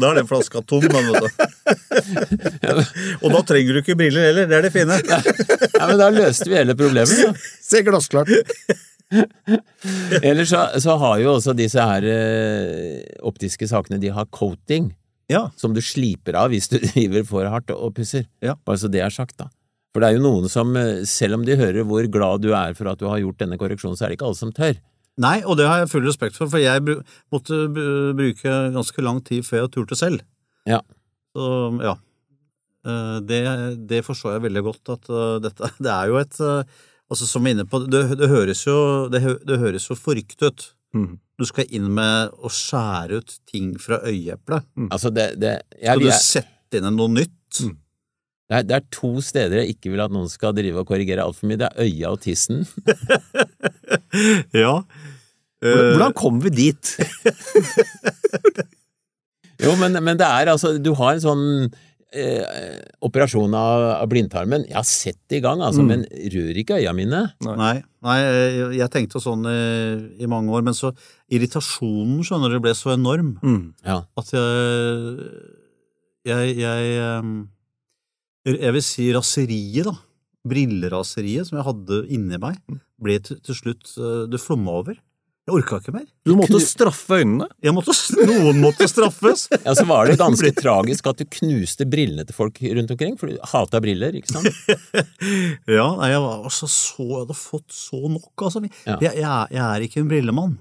[0.00, 1.28] da er den flaska tom, da, vet du.
[3.22, 4.96] Og da trenger du ikke briller heller, det er det fine.
[5.04, 5.18] ja,
[5.90, 7.12] men da løste vi hele problemet.
[7.20, 7.34] Ja.
[7.60, 8.32] Se glassklart.
[10.22, 14.92] Ellers så, så har jo også disse her eh, optiske sakene, de har coating,
[15.28, 15.46] Ja.
[15.56, 18.24] som du sliper av hvis du driver for hardt og pusser.
[18.44, 18.56] Ja.
[18.64, 19.50] Bare så det er sagt, da.
[19.92, 22.72] For det er jo noen som, eh, selv om de hører hvor glad du er
[22.78, 24.78] for at du har gjort denne korreksjonen, så er det ikke alle som tør.
[25.20, 26.80] Nei, og det har jeg full respekt for, for jeg
[27.32, 27.58] måtte
[28.16, 30.24] bruke ganske lang tid før jeg turte selv.
[30.68, 30.80] Ja.
[31.36, 31.50] Så
[31.82, 31.96] ja.
[32.88, 33.42] Eh, Det,
[33.86, 36.40] det forstår jeg veldig godt, at eh, dette Det er jo et
[37.12, 40.40] Altså, som vi er inne på, det, det høres jo det, det høres jo forrykt
[40.46, 40.62] ut.
[40.96, 41.18] Mm.
[41.36, 44.64] Du skal inn med å skjære ut ting fra øyeeplet.
[44.88, 47.60] Altså, det, det, jeg, Skal du jeg, sette inn noe nytt?
[47.60, 47.74] Mm.
[48.50, 51.24] Det, er, det er to steder jeg ikke vil at noen skal drive og korrigere
[51.24, 51.60] altfor mye.
[51.62, 52.66] Det er øya og tissen.
[54.52, 54.82] Ja.
[55.62, 56.96] Hvordan, Eh, kom vi dit?
[59.62, 61.42] Jo, men, men det er altså Du har en sånn
[62.12, 64.64] eh, operasjon av, av blindtarmen.
[64.68, 65.88] Jeg har sett det i gang, altså, Mm.
[65.92, 66.02] men
[66.34, 67.20] rør ikke øya mine.
[67.46, 69.54] Nei, nei, jeg- jeg tenkte sånn i,
[70.24, 70.90] i mange år, men så
[71.32, 73.72] irritasjonen, skjønner du, ble så enorm Mm.
[73.86, 74.02] Ja.
[74.18, 74.50] at jeg
[76.24, 76.82] Jeg, jeg,
[78.46, 79.94] jeg vil si raseriet, da.
[80.48, 82.56] Brilleraseriet som jeg hadde inni meg,
[83.02, 84.96] ble til, til slutt eh, Det flomma over.
[85.42, 86.04] Jeg orka ikke mer.
[86.26, 87.48] Du måtte straffe øynene.
[87.62, 87.94] Jeg måtte,
[88.28, 89.48] noen måtte straffes.
[89.66, 93.30] Ja, så var det ganske tragisk at du knuste brillene til folk rundt omkring, for
[93.30, 94.50] du hata briller, ikke sant?
[95.70, 98.62] Ja, nei, jeg var altså så Jeg hadde fått så nok, altså.
[98.86, 98.98] Ja.
[99.02, 100.54] Jeg, jeg, jeg er ikke en brillemann.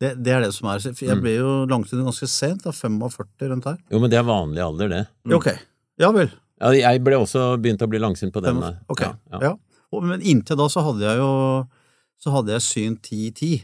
[0.00, 0.80] Det, det er det som er.
[0.84, 1.20] Jeg Mm.
[1.24, 3.76] ble jo langt inn ganske sent, da, 45 rundt her.
[3.92, 5.02] Jo, men det er vanlig alder, det.
[5.32, 5.52] Ok,
[6.00, 6.32] ja vel.
[6.64, 8.62] Ja, jeg ble også begynt å bli langsint på den.
[8.64, 9.40] eh, Ok, Ja, ja.
[9.50, 9.54] ja.
[10.02, 11.30] Men inntil da så hadde jeg jo
[12.24, 13.62] så hadde jeg syn 10-10.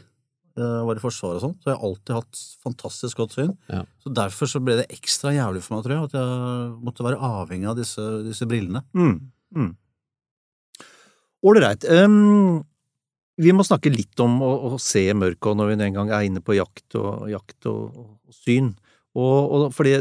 [0.61, 3.53] Jeg var i Forsvaret og sånn, så jeg har alltid hatt fantastisk godt syn.
[3.73, 3.81] Ja.
[4.03, 7.21] Så derfor så ble det ekstra jævlig for meg, tror jeg, at jeg måtte være
[7.31, 8.83] avhengig av disse, disse brillene.
[8.93, 9.15] Mm.
[9.57, 9.71] Mm.
[11.47, 11.87] Ålreit.
[11.89, 12.61] Um,
[13.41, 16.43] vi må snakke litt om å, å se mørket når vi en gang er inne
[16.45, 18.75] på jakt og, jakt og, og syn.
[19.17, 19.97] Og, og fordi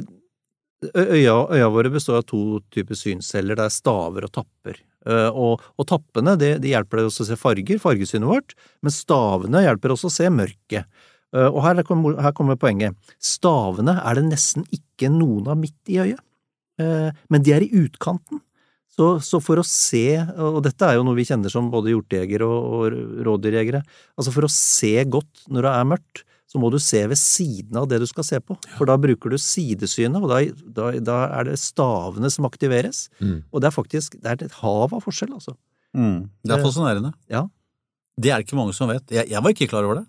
[0.88, 3.58] øya, øya våre består av to typer synsceller.
[3.60, 4.80] Det er staver og tapper.
[5.10, 9.94] Og, og tappene det, de hjelper også å se farger, fargesynet vårt, men stavene hjelper
[9.96, 10.90] også å se mørket.
[11.40, 12.98] Og her kommer, her kommer poenget.
[13.22, 16.22] Stavene er det nesten ikke noen av midt i øyet,
[16.80, 18.44] men de er i utkanten.
[19.00, 22.44] Så, så for å se, og dette er jo noe vi kjenner som både hjortejegere
[22.44, 23.80] og, og rådyrjegere,
[24.20, 27.78] altså for å se godt når det er mørkt, så må du se ved siden
[27.78, 30.40] av det du skal se på, for da bruker du sidesynet, og da,
[30.74, 33.44] da, da er det stavene som aktiveres, Mm.
[33.54, 35.54] og det er faktisk det er et hav av forskjell, altså.
[35.94, 37.14] Det er fascinerende.
[37.30, 37.44] Ja.
[38.20, 39.06] Det er det ikke mange som vet.
[39.14, 40.08] Jeg, jeg var ikke klar over det.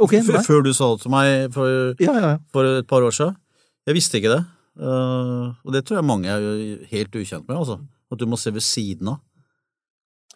[0.00, 0.46] Okay, F.
[0.46, 1.66] Før du sa det til meg for,
[2.00, 2.36] Ja, ja, ja.
[2.52, 3.34] for et par år siden.
[3.88, 4.44] Jeg visste ikke det.
[4.80, 7.80] Uh, og det tror jeg mange er helt ukjent med, altså.
[8.12, 9.18] At du må se ved siden av.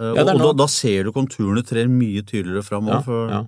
[0.01, 2.89] Uh, Ja, og og da, da ser du konturene trer mye tydeligere fram.
[2.91, 3.43] Ja, for- ja.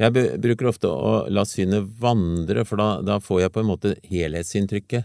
[0.00, 3.96] Jeg bruker ofte å la synet vandre, for da, da får jeg på en måte
[4.10, 5.04] helhetsinntrykket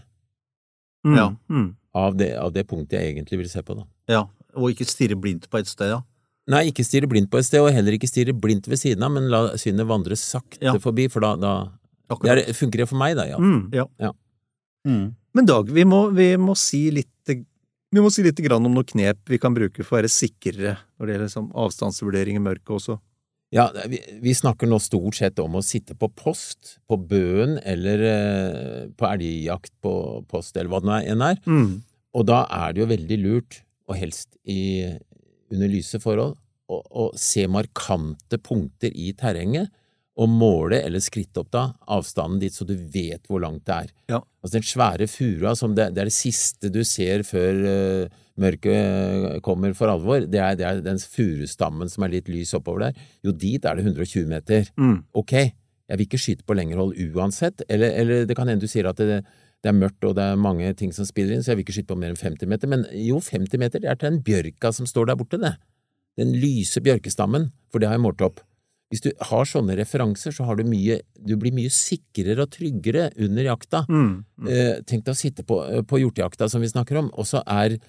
[1.06, 1.26] Mm, Ja.
[1.52, 1.76] Mm.
[1.94, 3.76] av det, av det punktet jeg egentlig vil se på.
[3.76, 3.84] da.
[4.08, 4.24] ja.
[4.56, 6.00] Og ikke stirre blindt på et sted, ja.
[6.48, 9.12] Nei, ikke stirre blindt på et sted, og heller ikke stirre blindt ved siden av,
[9.12, 10.72] men la synet vandre sakte Ja.
[10.80, 11.52] forbi, for da, da
[12.22, 13.36] det er, funker det for meg, da, ja.
[13.38, 13.70] Mm.
[14.86, 15.14] Mm.
[15.34, 18.84] Men Dag, vi må, vi må si litt vi må si litt grann om noen
[18.84, 22.72] knep vi kan bruke for å være sikrere når det gjelder liksom, avstandsvurdering i mørket
[22.76, 22.98] også.
[23.54, 28.02] Ja, vi, vi snakker nå stort sett om å sitte på post, på bøen eller
[28.10, 29.92] eh, på elgjakt på
[30.30, 31.38] post, eller hva det nå enn er.
[31.46, 31.70] Mm.
[32.16, 34.82] Og da er det jo veldig lurt, og helst i,
[35.54, 36.34] under lyse forhold,
[36.66, 39.70] å, å se markante punkter i terrenget,
[40.16, 43.90] og måle eller skritte opp da avstanden dit så du vet hvor langt det er.
[44.14, 44.20] Ja.
[44.40, 48.72] Altså den svære furua som det, det er det siste du ser før uh, mørket
[48.76, 52.88] eh, kommer for alvor, det er, det er den furustammen som er litt lys oppover
[52.88, 52.98] der.
[53.24, 54.68] Jo, dit er det 120 meter.
[54.76, 54.98] Mm.
[55.16, 58.70] Ok, jeg vil ikke skyte på lengre hold uansett, eller, eller det kan hende du
[58.70, 59.22] sier at det,
[59.64, 61.78] det er mørkt og det er mange ting som spiller inn, så jeg vil ikke
[61.78, 64.72] skyte på mer enn 50 meter, men jo, 50 meter, det er til den bjørka
[64.76, 65.56] som står der borte, det.
[66.20, 68.44] Den lyse bjørkestammen, for det har jeg målt opp.
[68.92, 73.08] Hvis du har sånne referanser, så har du mye, du blir mye sikrere og tryggere
[73.18, 73.82] under jakta.
[73.90, 74.10] Mm.
[74.38, 74.50] Mm.
[74.52, 75.58] Eh, tenk deg å sitte på,
[75.90, 77.80] på hjortejakta som vi snakker om, og så er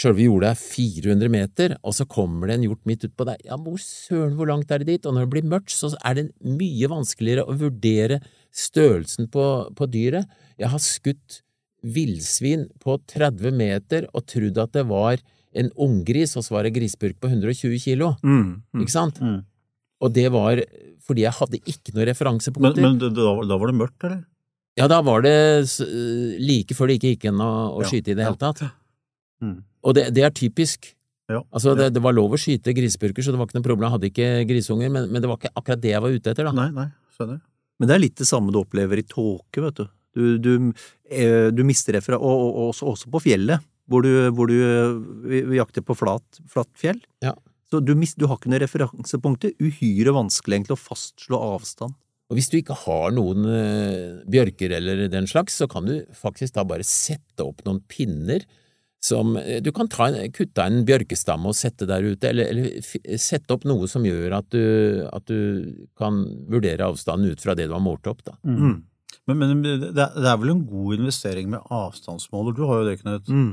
[0.00, 3.42] sjølve jordet er 400 meter, og så kommer det en hjort midt utpå deg.
[3.44, 5.08] Ja, hvor søren, hvor langt er det dit?
[5.08, 9.44] Og når det blir mørkt, så er det mye vanskeligere å vurdere størrelsen på,
[9.76, 10.30] på dyret.
[10.60, 11.42] Jeg har skutt
[11.84, 15.20] villsvin på 30 meter og trodd at det var
[15.56, 18.14] en unggris, og så var det grisburk på 120 kilo.
[18.22, 18.62] Mm.
[18.72, 18.82] Mm.
[18.84, 19.20] Ikke sant?
[20.00, 20.62] Og det var
[21.06, 22.84] fordi jeg hadde ikke noe Men, referansepunkter.
[22.84, 24.20] men da, da var det mørkt, eller?
[24.78, 25.34] Ja, da var det
[26.40, 28.62] like før det ikke gikk an å, å Ja, skyte i det hele tatt.
[29.42, 29.58] Mm.
[29.84, 30.92] Og det, det er typisk.
[31.30, 31.42] Ja.
[31.54, 33.86] Altså, det, det var lov å skyte grisepurker, så det var ikke noe problem.
[33.86, 36.48] Jeg hadde ikke grisunger, men, men det var ikke akkurat det jeg var ute etter,
[36.48, 36.54] da.
[36.56, 36.86] Nei, nei,
[37.16, 37.42] skjønner.
[37.80, 39.86] Men det er litt det samme du opplever i tåke, vet du.
[40.10, 40.54] Du, du,
[41.06, 44.50] eh, du mister det fra Og, og, og også, også på fjellet, hvor du, hvor
[44.50, 46.98] du eh, jakter på flat, flatt fjell.
[47.24, 47.36] Ja.
[47.70, 49.54] Så du, mist, du har ikke noen referansepunkter.
[49.62, 51.94] Uhyre vanskelig egentlig å fastslå avstand.
[52.30, 56.54] Og hvis du ikke har noen eh, bjørker eller den slags, så kan du faktisk
[56.54, 58.46] da bare sette opp noen pinner
[59.02, 62.78] som eh, Du kan ta en, kutte en bjørkestamme og sette der ute, eller, eller
[62.84, 64.62] f sette opp noe som gjør at du,
[65.10, 68.36] at du kan vurdere avstanden ut fra det du har målt opp, da.
[68.46, 68.78] Mm.
[69.26, 72.54] Men, men det, er, det er vel en god investering med avstandsmåler?
[72.54, 73.30] Du har jo det, Knut.
[73.30, 73.52] Mm.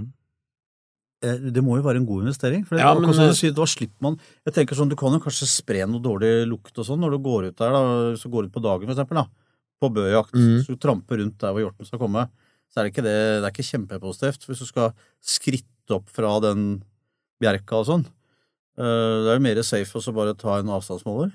[1.24, 2.66] Eh, Det må jo være en god investering.
[2.66, 5.20] For det, Ja, men, eh, sier, da slipper man Jeg tenker sånn, Du kan jo
[5.20, 7.82] kanskje spre noe dårlig lukt og sånn når du går ut der, da,
[8.14, 9.28] hvis du går ut på dagen for eksempel, da,
[9.82, 10.34] på bøjakt.
[10.34, 10.62] Mm.
[10.64, 12.30] Så du tramper rundt der hvor hjorten skal komme.
[12.70, 16.40] Så er det ikke det, det er ikke kjempepositivt hvis du skal skritte opp fra
[16.44, 16.84] den
[17.42, 18.06] bjerka og sånn.
[18.78, 21.32] Eh, Det er jo mer safe å bare ta en avstandsmåler.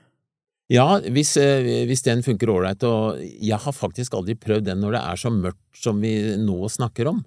[0.70, 5.02] Ja, hvis, hvis den funker ålreit, og jeg har faktisk aldri prøvd den når det
[5.02, 7.24] er så mørkt som vi nå snakker om.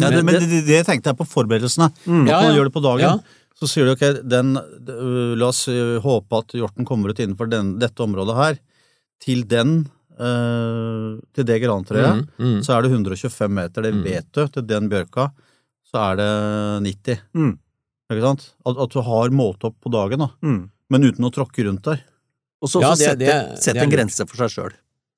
[0.00, 1.90] Ja, det, Men det, det tenkte jeg på forberedelsene.
[2.06, 2.26] Mm.
[2.26, 3.00] Ja, At man gjør det på dagen.
[3.00, 3.18] Ja.
[3.54, 7.46] Så sier du ok, den, øh, la oss øh, håpe at hjorten kommer ut innenfor
[7.48, 8.58] den, dette området her.
[9.22, 9.76] Til den,
[10.18, 12.62] øh, til det grantreet, Mm, mm.
[12.66, 13.82] så er det 125 meter.
[13.82, 14.02] Det Mm.
[14.04, 14.46] vet du.
[14.48, 15.30] Til den bjørka
[15.86, 16.30] så er det
[16.82, 17.20] 90.
[17.34, 17.58] Mm.
[18.10, 18.48] Ikke sant?
[18.66, 20.28] At, at du har målt opp på dagen, da.
[20.42, 20.70] Mm.
[20.90, 22.02] Men uten å tråkke rundt der.
[22.62, 24.72] Og så Ja, sette, det- det er en grense for seg sjøl.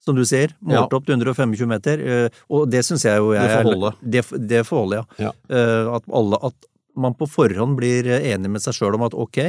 [0.07, 3.43] Som du sier, målt opp til 125 meter, eh, og det syns jeg jo jeg
[3.43, 3.91] Det får holde.
[4.03, 4.23] Det,
[4.55, 5.27] det får holde, ja.
[5.27, 5.33] Ja.
[5.51, 9.43] Eh, At, alle, at man på forhånd blir enig med seg sjøl om at ok,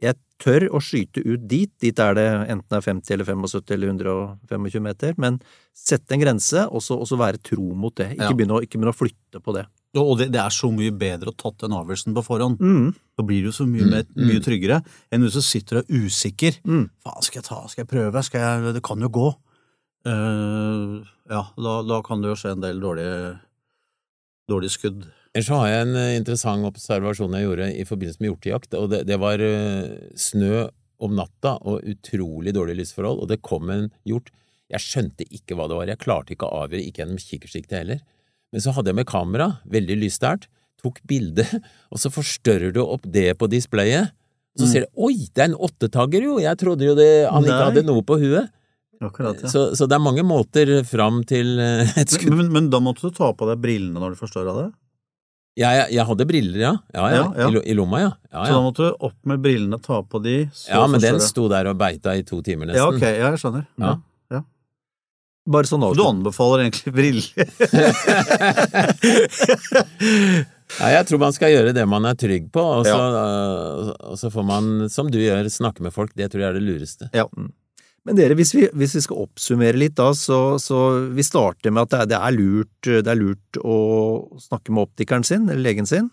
[0.00, 3.90] jeg tør å skyte ut dit, dit er det enten er 50 eller 75 eller
[3.92, 5.36] 125 meter, men
[5.76, 8.14] sette en grense, og så være tro mot det.
[8.14, 8.32] Ikke, Ja.
[8.32, 9.66] begynne, å, ikke begynne å flytte på det.
[9.98, 12.60] Og det, det er så mye bedre å tatt den avgjørelsen på forhånd.
[12.62, 12.90] Mm.
[13.18, 14.26] Da blir du så mye, Mm, mer, mm.
[14.28, 16.60] mye tryggere enn hvis du sitter og er usikker.
[16.62, 16.84] Mm.
[17.02, 19.30] Faen, skal jeg ta, skal jeg prøve, skal jeg, det kan jo gå.
[20.06, 23.16] Uh, ja, da, da kan det jo skje en del dårlige,
[24.48, 25.08] dårlige skudd.
[25.34, 28.88] Ellers så har jeg en eh, interessant observasjon jeg gjorde i forbindelse med hjortejakt, og
[28.90, 30.64] det, det var eh, snø
[31.00, 34.32] om natta og utrolig dårlige lysforhold, og det kom en hjort.
[34.70, 38.02] Jeg skjønte ikke hva det var, jeg klarte ikke å avgjøre, ikke gjennom kikkersiktet heller.
[38.52, 40.48] Men så hadde jeg med kamera, veldig lysstært,
[40.82, 41.44] tok bilde,
[41.92, 44.10] og så forstørrer du opp det på displayet.
[44.58, 44.70] Så Mm.
[44.72, 47.84] ser du oi, det er en åttetagger jo, jeg trodde jo det, han ikke hadde
[47.86, 48.48] noe på huet.
[49.00, 52.34] Akkurat, Så, så det er mange måter fram til eh, et skudd.
[52.34, 54.66] Men, men, men da måtte du ta på deg brillene når du forstørra det?
[55.60, 56.72] Ja, jeg, jeg hadde briller, ja.
[56.94, 57.22] Ja, ja.
[57.22, 57.48] Ja, ja.
[57.62, 58.10] I, I lomma, ja.
[58.32, 61.18] ja, Så da måtte du opp med brillene, ta på de, så ja men den
[61.24, 62.82] sto der og beita i to timer, nesten.
[62.82, 63.64] Ja, ok, ja, jeg skjønner.
[63.80, 63.94] Ja.
[65.48, 67.32] Bare sånn Så du anbefaler egentlig briller?
[70.78, 73.94] Ja, jeg tror man skal gjøre det man er trygg på, og så, ja.
[74.06, 76.12] og så får man, som du gjør, snakke med folk.
[76.14, 77.08] Det tror jeg er det lureste.
[77.16, 77.26] ja.
[78.08, 80.78] Men dere, hvis vi, hvis vi skal oppsummere litt da, så, så
[81.12, 83.76] vi starter med at det er, det er, lurt, det er lurt å
[84.40, 86.08] snakke med optikeren sin, eller legen sin.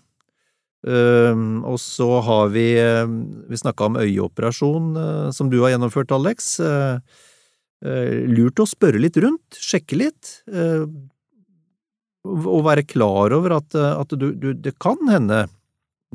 [0.87, 3.07] Uh, og så har vi, uh,
[3.47, 6.57] vi snakka om øyeoperasjon, uh, som du har gjennomført, Alex.
[6.59, 7.23] Uh, eh,
[7.83, 10.85] lurt å spørre litt rundt, sjekke litt, eh,
[12.27, 15.45] og være klar over at, eh, at du, du, det kan hende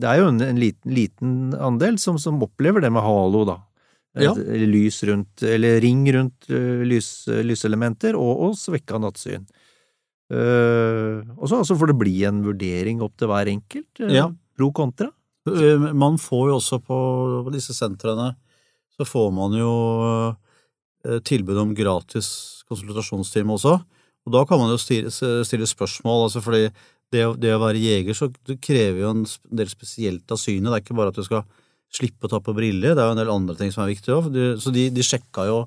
[0.01, 3.59] det er jo en, en liten, liten andel som, som opplever det med halo, da.
[4.17, 4.33] Ja.
[4.35, 9.45] Lys rundt, eller ring rundt eh, lys, lyselementer, og, og svekka nattsyn.
[10.33, 14.31] Uh, og så altså får det bli en vurdering opp til hver enkelt, uh, Ja.
[14.57, 15.11] pro kontra.
[15.45, 16.99] Eh, Man får jo også på,
[17.53, 18.31] disse sentrene,
[18.97, 19.73] så får man jo
[20.07, 20.35] eh,
[21.27, 22.29] tilbud om gratis
[22.71, 23.77] konsultasjonstime også.
[24.23, 26.69] Og da kan man jo stille, spørsmål, altså fordi
[27.13, 30.71] det, det å være jeger så det krever jo en del spesielt av synet.
[30.71, 31.43] Det er ikke bare at du skal
[31.93, 34.15] slippe å ta på briller, det er jo en del andre ting som er viktig
[34.15, 34.31] òg.
[34.63, 35.59] Så de, de sjekka jo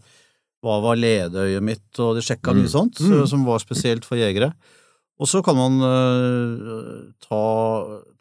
[0.65, 2.63] hva var ledeøyet mitt, og de sjekka Mm.
[2.63, 3.27] mye sånt mm.
[3.29, 4.53] som var spesielt for jegere.
[5.21, 7.43] Og så kan man uh, ta,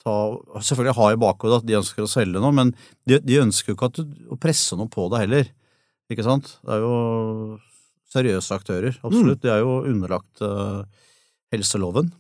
[0.05, 0.15] ta
[0.61, 2.75] Selvfølgelig ha i bakhodet at de ønsker å selge noe, men
[3.09, 5.49] de, de ønsker jo ikke at du, å presse noe på deg heller.
[6.13, 6.59] Ikke sant?
[6.65, 7.59] Det er jo
[8.15, 9.41] seriøse aktører, absolutt.
[9.43, 10.83] De er jo underlagt øh,
[11.55, 12.13] helseloven.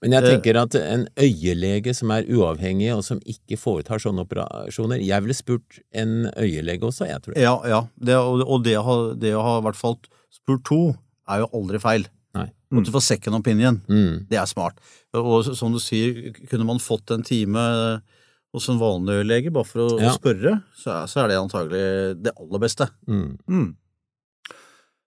[0.00, 0.30] Men jeg Eh.
[0.32, 5.34] tenker at en øyelege som er uavhengig, og som ikke foretar sånne operasjoner Jeg ville
[5.36, 7.36] spurt en øyelege også, jeg tror.
[7.36, 7.82] Ja, ja.
[8.00, 9.98] Det, og det, å ha- det å ha i hvert fall
[10.32, 10.96] spurt to,
[11.28, 12.06] er jo aldri feil.
[12.34, 12.46] Nei.
[12.72, 13.82] At du får second opinion.
[13.90, 14.26] Mm.
[14.30, 14.78] Det er smart.
[15.12, 18.00] Og som du sier, kunne man fått en time
[18.52, 20.10] hos en vanlig lege, bare for å Ja.
[20.16, 22.88] spørre, så er, så er det antagelig det aller beste.
[23.06, 23.38] Mm.
[23.48, 23.68] Mm.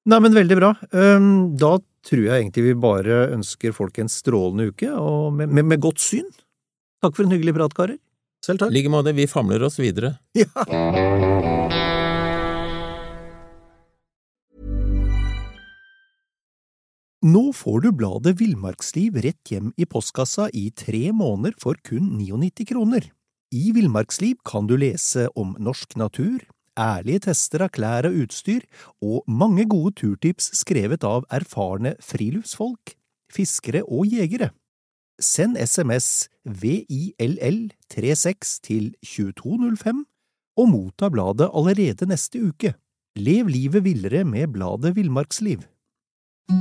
[0.06, 0.74] Nei, men veldig bra.
[0.91, 5.66] Ehm, Da tror jeg egentlig vi bare ønsker folk en strålende uke, og med, med,
[5.66, 6.28] med godt syn.
[7.02, 7.98] Takk for en hyggelig prat, karer.
[8.44, 8.72] Selv I takk.
[8.76, 10.18] like måte, vi famler oss videre.
[10.36, 10.48] Ja.
[17.24, 22.66] Nå får du bladet Villmarksliv rett hjem i postkassa i tre måneder for kun 99
[22.74, 23.06] kroner.
[23.54, 26.39] I Villmarksliv kan du lese om norsk natur,
[26.80, 28.64] ærlige tester av klær og utstyr,
[28.97, 32.97] og mange gode turtips skrevet av erfarne friluftsfolk,
[33.30, 34.49] fiskere og jegere.
[35.22, 40.01] Send SMS VILL36 til 2205
[40.58, 42.74] og motta bladet allerede neste uke.
[43.16, 45.62] Lev livet villere med bladet Villmarksliv.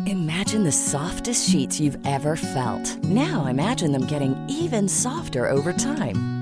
[0.06, 3.02] Imagine the softest sheets you've ever felt.
[3.04, 6.41] Now imagine them getting even softer over time.